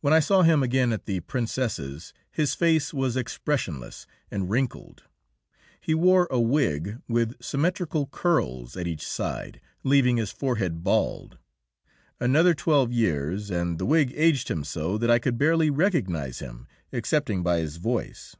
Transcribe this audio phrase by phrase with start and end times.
[0.00, 5.04] When I saw him again at the Princess's his face was expressionless and wrinkled;
[5.80, 11.38] he wore a wig with symmetrical curls at each side, leaving his forehead bald.
[12.18, 16.66] Another twelve years and the wig aged him so that I could barely recognise him
[16.92, 18.34] excepting by his voice.